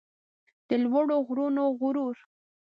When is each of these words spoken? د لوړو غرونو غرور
د 0.69 0.69
لوړو 0.83 1.17
غرونو 1.27 1.63
غرور 1.79 2.15